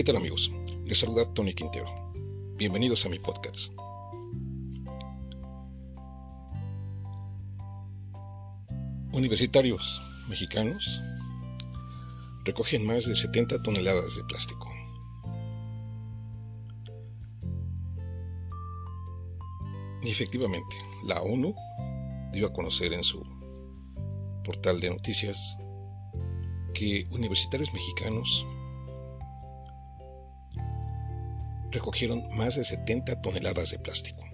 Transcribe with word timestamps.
¿Qué 0.00 0.04
tal 0.04 0.16
amigos? 0.16 0.50
Les 0.86 0.98
saluda 0.98 1.26
Tony 1.34 1.52
Quintero. 1.52 1.84
Bienvenidos 2.56 3.04
a 3.04 3.10
mi 3.10 3.18
podcast. 3.18 3.70
Universitarios 9.12 10.00
mexicanos 10.26 11.02
recogen 12.46 12.86
más 12.86 13.08
de 13.08 13.14
70 13.14 13.62
toneladas 13.62 14.16
de 14.16 14.24
plástico. 14.24 14.70
Y 20.02 20.08
efectivamente, 20.08 20.76
la 21.04 21.20
ONU 21.20 21.54
dio 22.32 22.46
a 22.46 22.52
conocer 22.54 22.94
en 22.94 23.02
su 23.04 23.22
portal 24.46 24.80
de 24.80 24.88
noticias 24.88 25.58
que 26.72 27.06
universitarios 27.10 27.70
mexicanos 27.74 28.46
recogieron 31.70 32.22
más 32.36 32.56
de 32.56 32.64
70 32.64 33.20
toneladas 33.20 33.70
de 33.70 33.78
plástico. 33.78 34.24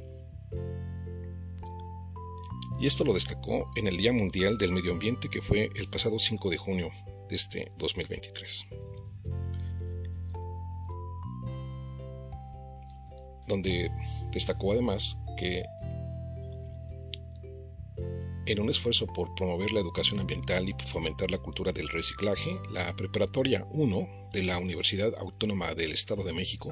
Y 2.79 2.87
esto 2.87 3.05
lo 3.05 3.15
destacó 3.15 3.71
en 3.77 3.87
el 3.87 3.97
Día 3.97 4.13
Mundial 4.13 4.57
del 4.59 4.73
Medio 4.73 4.93
Ambiente 4.93 5.29
que 5.31 5.41
fue 5.41 5.71
el 5.77 5.89
pasado 5.89 6.19
5 6.19 6.51
de 6.51 6.57
junio 6.59 6.91
de 7.29 7.37
este 7.37 7.73
2023. 7.79 8.67
Donde 13.49 13.91
destacó 14.33 14.73
además 14.73 15.17
que 15.39 15.63
en 18.47 18.61
un 18.61 18.69
esfuerzo 18.69 19.07
por 19.07 19.35
promover 19.35 19.73
la 19.73 19.81
educación 19.81 20.21
ambiental 20.21 20.69
y 20.69 20.75
fomentar 20.85 21.31
la 21.31 21.39
cultura 21.39 21.73
del 21.73 21.89
reciclaje, 21.89 22.61
la 22.71 22.95
Preparatoria 22.95 23.67
1 23.73 24.09
de 24.33 24.43
la 24.45 24.59
Universidad 24.59 25.13
Autónoma 25.19 25.75
del 25.75 25.93
Estado 25.93 26.23
de 26.23 26.33
México 26.33 26.71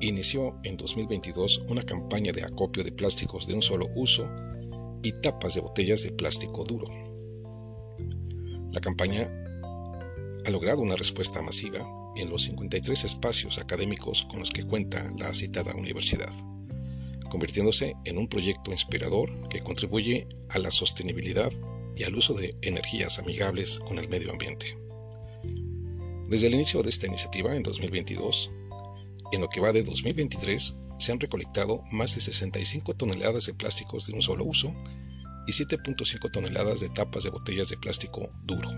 inició 0.00 0.58
en 0.64 0.76
2022 0.76 1.64
una 1.68 1.82
campaña 1.82 2.32
de 2.32 2.44
acopio 2.44 2.84
de 2.84 2.92
plásticos 2.92 3.46
de 3.46 3.54
un 3.54 3.62
solo 3.62 3.88
uso 3.94 4.28
y 5.02 5.12
tapas 5.12 5.54
de 5.54 5.60
botellas 5.60 6.02
de 6.02 6.12
plástico 6.12 6.64
duro. 6.64 6.88
La 8.72 8.80
campaña 8.80 9.30
ha 10.44 10.50
logrado 10.50 10.82
una 10.82 10.96
respuesta 10.96 11.42
masiva 11.42 11.80
en 12.16 12.30
los 12.30 12.42
53 12.42 13.04
espacios 13.04 13.58
académicos 13.58 14.26
con 14.30 14.40
los 14.40 14.50
que 14.50 14.64
cuenta 14.64 15.10
la 15.18 15.32
citada 15.34 15.74
universidad 15.74 16.32
convirtiéndose 17.30 17.96
en 18.04 18.18
un 18.18 18.28
proyecto 18.28 18.70
inspirador 18.72 19.48
que 19.48 19.62
contribuye 19.62 20.28
a 20.50 20.58
la 20.58 20.70
sostenibilidad 20.70 21.50
y 21.96 22.04
al 22.04 22.14
uso 22.14 22.34
de 22.34 22.54
energías 22.60 23.18
amigables 23.18 23.78
con 23.78 23.98
el 23.98 24.08
medio 24.08 24.30
ambiente. 24.30 24.76
Desde 26.26 26.48
el 26.48 26.54
inicio 26.54 26.82
de 26.82 26.90
esta 26.90 27.06
iniciativa 27.06 27.54
en 27.56 27.62
2022, 27.62 28.50
en 29.32 29.40
lo 29.40 29.48
que 29.48 29.60
va 29.60 29.72
de 29.72 29.82
2023, 29.82 30.74
se 30.98 31.12
han 31.12 31.20
recolectado 31.20 31.82
más 31.92 32.14
de 32.14 32.20
65 32.20 32.94
toneladas 32.94 33.46
de 33.46 33.54
plásticos 33.54 34.06
de 34.06 34.12
un 34.12 34.22
solo 34.22 34.44
uso 34.44 34.74
y 35.46 35.52
7.5 35.52 36.30
toneladas 36.30 36.80
de 36.80 36.88
tapas 36.88 37.24
de 37.24 37.30
botellas 37.30 37.68
de 37.68 37.76
plástico 37.76 38.30
duro. 38.44 38.68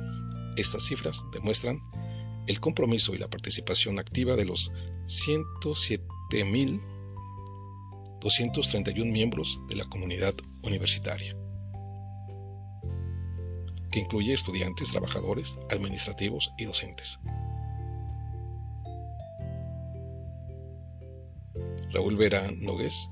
Estas 0.56 0.84
cifras 0.84 1.24
demuestran 1.32 1.80
el 2.46 2.60
compromiso 2.60 3.14
y 3.14 3.18
la 3.18 3.30
participación 3.30 3.98
activa 3.98 4.36
de 4.36 4.44
los 4.44 4.72
107.000 5.06 6.80
231 8.22 9.10
miembros 9.10 9.60
de 9.68 9.76
la 9.76 9.84
comunidad 9.86 10.32
universitaria, 10.62 11.36
que 13.90 13.98
incluye 13.98 14.32
estudiantes, 14.32 14.92
trabajadores, 14.92 15.58
administrativos 15.70 16.52
y 16.56 16.64
docentes. 16.64 17.18
Raúl 21.92 22.16
Vera 22.16 22.50
Nogués, 22.58 23.10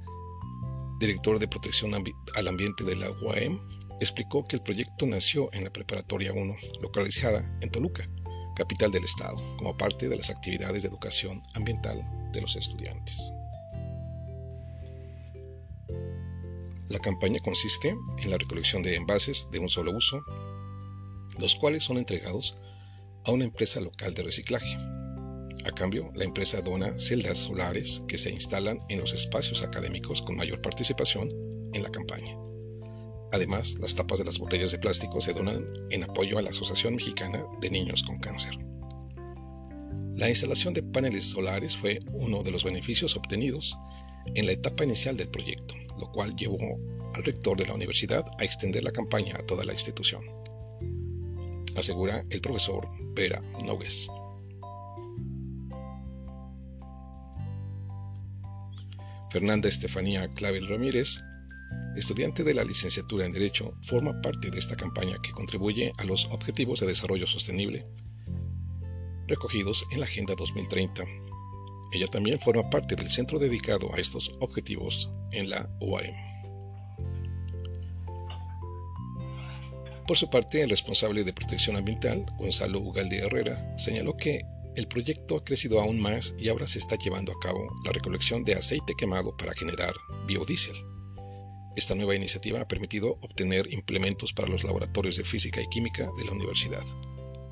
director 0.98 1.38
de 1.38 1.48
protección 1.48 1.92
al 1.94 2.48
ambiente 2.48 2.84
de 2.84 2.96
la 2.96 3.10
UAM, 3.10 3.60
explicó 4.00 4.46
que 4.46 4.56
el 4.56 4.62
proyecto 4.62 5.06
nació 5.06 5.50
en 5.52 5.64
la 5.64 5.72
Preparatoria 5.72 6.32
1, 6.32 6.54
localizada 6.80 7.58
en 7.60 7.70
Toluca, 7.70 8.08
capital 8.56 8.90
del 8.90 9.04
estado, 9.04 9.36
como 9.58 9.76
parte 9.76 10.08
de 10.08 10.16
las 10.16 10.30
actividades 10.30 10.82
de 10.82 10.88
educación 10.88 11.42
ambiental 11.54 12.02
de 12.32 12.40
los 12.40 12.56
estudiantes. 12.56 13.32
La 16.88 16.98
campaña 16.98 17.38
consiste 17.40 17.94
en 18.18 18.30
la 18.30 18.38
recolección 18.38 18.82
de 18.82 18.96
envases 18.96 19.48
de 19.52 19.58
un 19.58 19.68
solo 19.68 19.92
uso, 19.92 20.24
los 21.38 21.54
cuales 21.54 21.84
son 21.84 21.98
entregados 21.98 22.56
a 23.24 23.30
una 23.30 23.44
empresa 23.44 23.80
local 23.80 24.14
de 24.14 24.22
reciclaje. 24.22 24.76
A 25.64 25.72
cambio, 25.72 26.10
la 26.14 26.24
empresa 26.24 26.60
dona 26.62 26.98
celdas 26.98 27.38
solares 27.38 28.02
que 28.08 28.18
se 28.18 28.30
instalan 28.30 28.78
en 28.88 29.00
los 29.00 29.12
espacios 29.12 29.62
académicos 29.62 30.22
con 30.22 30.36
mayor 30.36 30.62
participación 30.62 31.28
en 31.72 31.82
la 31.82 31.90
campaña. 31.90 32.36
Además, 33.32 33.76
las 33.80 33.94
tapas 33.94 34.18
de 34.18 34.24
las 34.24 34.38
botellas 34.38 34.72
de 34.72 34.78
plástico 34.78 35.20
se 35.20 35.32
donan 35.32 35.64
en 35.90 36.02
apoyo 36.02 36.38
a 36.38 36.42
la 36.42 36.50
Asociación 36.50 36.94
Mexicana 36.96 37.44
de 37.60 37.70
Niños 37.70 38.02
con 38.02 38.18
Cáncer. 38.18 38.58
La 40.14 40.28
instalación 40.28 40.74
de 40.74 40.82
paneles 40.82 41.24
solares 41.24 41.76
fue 41.76 42.00
uno 42.12 42.42
de 42.42 42.50
los 42.50 42.64
beneficios 42.64 43.16
obtenidos 43.16 43.76
en 44.34 44.46
la 44.46 44.52
etapa 44.52 44.84
inicial 44.84 45.16
del 45.16 45.28
proyecto, 45.28 45.74
lo 45.98 46.10
cual 46.10 46.34
llevó 46.34 46.58
al 47.14 47.24
rector 47.24 47.56
de 47.56 47.66
la 47.66 47.74
universidad 47.74 48.24
a 48.38 48.44
extender 48.44 48.84
la 48.84 48.92
campaña 48.92 49.36
a 49.36 49.46
toda 49.46 49.64
la 49.64 49.72
institución, 49.72 50.22
asegura 51.76 52.24
el 52.30 52.40
profesor 52.40 52.88
Vera 53.14 53.42
Nogues. 53.64 54.08
Fernanda 59.30 59.68
Estefanía 59.68 60.28
Clavel 60.34 60.68
Ramírez, 60.68 61.20
estudiante 61.96 62.44
de 62.44 62.54
la 62.54 62.64
licenciatura 62.64 63.24
en 63.24 63.32
Derecho, 63.32 63.74
forma 63.82 64.20
parte 64.20 64.50
de 64.50 64.58
esta 64.58 64.76
campaña 64.76 65.16
que 65.22 65.32
contribuye 65.32 65.92
a 65.98 66.04
los 66.04 66.26
Objetivos 66.26 66.80
de 66.80 66.86
Desarrollo 66.86 67.26
Sostenible 67.26 67.86
recogidos 69.26 69.86
en 69.92 70.00
la 70.00 70.06
Agenda 70.06 70.34
2030 70.36 71.04
ella 71.92 72.06
también 72.06 72.38
forma 72.38 72.70
parte 72.70 72.94
del 72.94 73.08
centro 73.08 73.38
dedicado 73.38 73.92
a 73.92 73.98
estos 73.98 74.36
objetivos 74.40 75.10
en 75.32 75.50
la 75.50 75.68
UAM. 75.80 76.04
Por 80.06 80.16
su 80.16 80.28
parte, 80.28 80.62
el 80.62 80.70
responsable 80.70 81.24
de 81.24 81.32
protección 81.32 81.76
ambiental, 81.76 82.24
Gonzalo 82.36 82.80
Ugalde 82.80 83.18
Herrera, 83.18 83.76
señaló 83.76 84.16
que 84.16 84.44
el 84.76 84.86
proyecto 84.86 85.36
ha 85.36 85.44
crecido 85.44 85.80
aún 85.80 86.00
más 86.00 86.34
y 86.38 86.48
ahora 86.48 86.66
se 86.66 86.78
está 86.78 86.96
llevando 86.96 87.32
a 87.32 87.38
cabo 87.40 87.68
la 87.84 87.92
recolección 87.92 88.44
de 88.44 88.54
aceite 88.54 88.94
quemado 88.96 89.36
para 89.36 89.54
generar 89.54 89.94
biodiesel. 90.26 90.76
Esta 91.76 91.94
nueva 91.94 92.14
iniciativa 92.14 92.60
ha 92.60 92.68
permitido 92.68 93.18
obtener 93.20 93.72
implementos 93.72 94.32
para 94.32 94.48
los 94.48 94.64
laboratorios 94.64 95.16
de 95.16 95.24
física 95.24 95.60
y 95.60 95.68
química 95.68 96.08
de 96.18 96.24
la 96.24 96.32
universidad, 96.32 96.82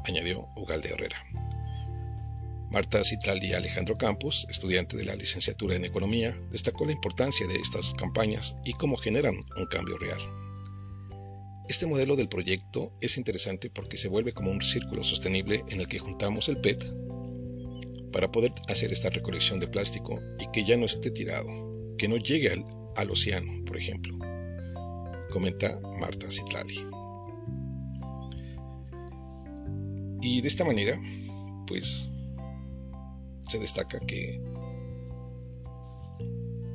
añadió 0.06 0.48
Ugalde 0.56 0.90
Herrera. 0.90 1.16
Marta 2.70 3.02
Citral 3.02 3.42
y 3.42 3.54
Alejandro 3.54 3.96
Campos, 3.96 4.46
estudiante 4.50 4.96
de 4.96 5.04
la 5.04 5.16
licenciatura 5.16 5.76
en 5.76 5.86
Economía, 5.86 6.36
destacó 6.50 6.84
la 6.84 6.92
importancia 6.92 7.46
de 7.46 7.56
estas 7.56 7.94
campañas 7.94 8.56
y 8.64 8.72
cómo 8.74 8.96
generan 8.96 9.34
un 9.56 9.66
cambio 9.66 9.96
real. 9.96 10.20
Este 11.68 11.84
modelo 11.84 12.16
del 12.16 12.30
proyecto 12.30 12.92
es 13.02 13.18
interesante 13.18 13.68
porque 13.68 13.98
se 13.98 14.08
vuelve 14.08 14.32
como 14.32 14.50
un 14.50 14.62
círculo 14.62 15.04
sostenible 15.04 15.64
en 15.68 15.80
el 15.80 15.86
que 15.86 15.98
juntamos 15.98 16.48
el 16.48 16.62
PET 16.62 16.82
para 18.10 18.32
poder 18.32 18.54
hacer 18.68 18.90
esta 18.90 19.10
recolección 19.10 19.60
de 19.60 19.68
plástico 19.68 20.18
y 20.40 20.46
que 20.50 20.64
ya 20.64 20.78
no 20.78 20.86
esté 20.86 21.10
tirado, 21.10 21.94
que 21.98 22.08
no 22.08 22.16
llegue 22.16 22.50
al, 22.96 23.10
océano, 23.10 23.64
por 23.66 23.76
ejemplo, 23.76 24.16
comenta 25.30 25.78
Marta 26.00 26.30
Citlali. 26.30 26.86
Y 30.22 30.40
de 30.40 30.48
esta 30.48 30.64
manera, 30.64 30.98
pues 31.66 32.08
se 33.42 33.58
destaca 33.58 34.00
que 34.00 34.40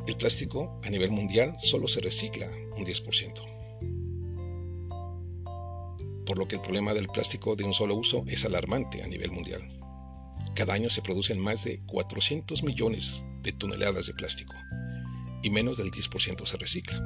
el 0.07 0.16
plástico 0.18 0.80
a 0.84 0.89
nivel 0.92 1.10
mundial 1.10 1.56
solo 1.57 1.88
se 1.88 2.00
recicla 2.00 2.48
un 2.78 2.86
10%. 2.86 3.53
Por 6.34 6.40
lo 6.40 6.48
que 6.48 6.56
el 6.56 6.62
problema 6.62 6.96
del 6.96 7.10
plástico 7.10 7.56
de 7.56 7.64
un 7.64 7.76
solo 7.76 7.94
uso 7.94 8.24
es 8.26 8.44
alarmante 8.44 9.04
a 9.04 9.08
nivel 9.08 9.32
mundial. 9.32 9.62
Cada 10.56 10.74
año 10.74 10.90
se 10.90 11.04
producen 11.04 11.40
más 11.40 11.64
de 11.64 11.78
400 11.86 12.64
millones 12.64 13.28
de 13.44 13.52
toneladas 13.52 14.08
de 14.08 14.16
plástico 14.16 14.56
y 15.44 15.52
menos 15.52 15.78
del 15.78 15.92
10% 15.92 16.44
se 16.48 16.58
recicla. 16.58 17.00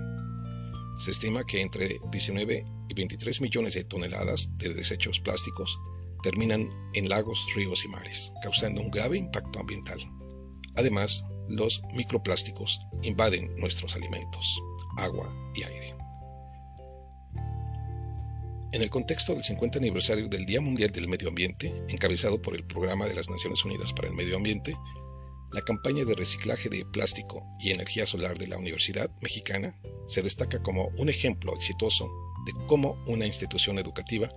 Se 0.98 1.12
estima 1.12 1.44
que 1.46 1.60
entre 1.60 2.00
19 2.10 2.64
y 2.88 2.94
23 2.94 3.42
millones 3.42 3.74
de 3.74 3.84
toneladas 3.84 4.58
de 4.60 4.74
desechos 4.74 5.20
plásticos 5.20 5.78
terminan 6.24 6.66
en 6.94 7.10
lagos, 7.10 7.48
ríos 7.54 7.84
y 7.84 7.90
mares, 7.90 8.32
causando 8.42 8.80
un 8.80 8.92
grave 8.92 9.18
impacto 9.18 9.60
ambiental. 9.60 10.00
Además, 10.76 11.26
los 11.50 11.82
microplásticos 11.96 12.80
invaden 13.04 13.54
nuestros 13.58 13.94
alimentos, 13.94 14.58
agua 14.96 15.36
y 15.54 15.64
aire. 15.64 16.07
En 18.78 18.84
el 18.84 18.92
contexto 18.92 19.34
del 19.34 19.44
50 19.44 19.80
aniversario 19.80 20.28
del 20.28 20.46
Día 20.46 20.62
Mundial 20.62 20.92
del 20.92 21.08
Medio 21.08 21.30
Ambiente, 21.30 21.74
encabezado 21.90 22.40
por 22.40 22.54
el 22.54 22.64
Programa 22.64 23.08
de 23.08 23.16
las 23.16 23.28
Naciones 23.28 23.66
Unidas 23.66 23.92
para 23.92 24.08
el 24.08 24.14
Medio 24.14 24.38
Ambiente, 24.38 24.78
la 25.52 25.64
campaña 25.64 26.06
de 26.06 26.14
reciclaje 26.14 26.70
de 26.70 26.86
plástico 26.86 27.44
y 27.60 27.72
energía 27.72 28.06
solar 28.06 28.38
de 28.38 28.46
la 28.46 28.60
Universidad 28.60 29.10
Mexicana 29.20 29.74
se 30.08 30.22
destaca 30.22 30.62
como 30.62 30.90
un 31.00 31.10
ejemplo 31.10 31.56
exitoso 31.56 32.08
de 32.46 32.54
cómo 32.68 33.04
una 33.08 33.26
institución 33.26 33.80
educativa 33.80 34.30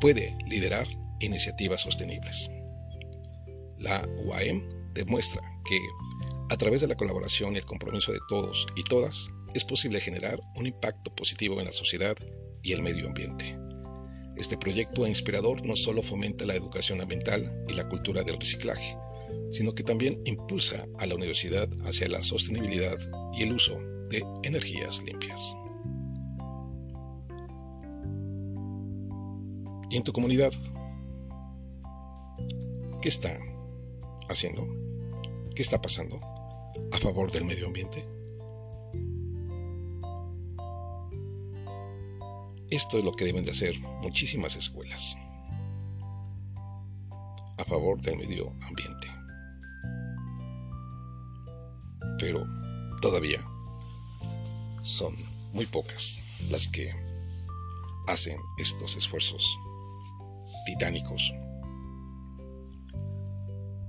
puede 0.00 0.34
liderar 0.46 0.88
iniciativas 1.20 1.82
sostenibles. 1.82 2.50
La 3.78 4.02
UAM 4.24 4.66
demuestra 4.94 5.42
que, 5.66 5.78
a 6.48 6.56
través 6.56 6.80
de 6.80 6.86
la 6.88 6.96
colaboración 6.96 7.52
y 7.52 7.58
el 7.58 7.66
compromiso 7.66 8.12
de 8.12 8.20
todos 8.30 8.66
y 8.76 8.84
todas, 8.84 9.28
es 9.52 9.64
posible 9.64 10.00
generar 10.00 10.40
un 10.56 10.66
impacto 10.66 11.14
positivo 11.14 11.58
en 11.58 11.66
la 11.66 11.72
sociedad 11.72 12.16
y 12.68 12.72
el 12.72 12.82
medio 12.82 13.06
ambiente. 13.06 13.58
Este 14.36 14.58
proyecto 14.58 15.06
inspirador 15.06 15.66
no 15.66 15.74
solo 15.74 16.02
fomenta 16.02 16.44
la 16.44 16.54
educación 16.54 17.00
ambiental 17.00 17.64
y 17.66 17.74
la 17.74 17.88
cultura 17.88 18.22
del 18.22 18.38
reciclaje, 18.38 18.96
sino 19.50 19.74
que 19.74 19.82
también 19.82 20.20
impulsa 20.26 20.86
a 20.98 21.06
la 21.06 21.14
universidad 21.14 21.68
hacia 21.84 22.08
la 22.08 22.20
sostenibilidad 22.20 22.98
y 23.32 23.44
el 23.44 23.54
uso 23.54 23.74
de 24.10 24.22
energías 24.42 25.02
limpias. 25.02 25.56
¿Y 29.90 29.96
en 29.96 30.04
tu 30.04 30.12
comunidad? 30.12 30.52
¿Qué 33.00 33.08
está 33.08 33.38
haciendo? 34.28 34.66
¿Qué 35.54 35.62
está 35.62 35.80
pasando 35.80 36.20
a 36.92 36.98
favor 36.98 37.32
del 37.32 37.44
medio 37.44 37.66
ambiente? 37.66 38.04
Esto 42.70 42.98
es 42.98 43.04
lo 43.04 43.12
que 43.12 43.24
deben 43.24 43.44
de 43.46 43.52
hacer 43.52 43.78
muchísimas 44.02 44.54
escuelas 44.56 45.16
a 47.56 47.64
favor 47.64 48.00
del 48.02 48.18
medio 48.18 48.52
ambiente. 48.68 49.08
Pero 52.18 52.44
todavía 53.00 53.40
son 54.82 55.14
muy 55.54 55.64
pocas 55.66 56.20
las 56.50 56.68
que 56.68 56.92
hacen 58.06 58.36
estos 58.58 58.96
esfuerzos 58.96 59.58
titánicos 60.66 61.32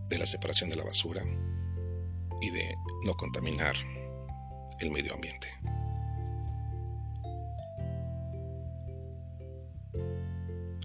de 0.10 0.18
la 0.18 0.26
separación 0.26 0.70
de 0.70 0.78
la 0.78 0.86
basura 0.86 1.22
y 2.42 2.50
de 2.50 2.76
no 3.04 3.14
contaminar 3.16 3.76
el 4.80 4.92
medio 4.92 5.14
ambiente. 5.14 5.50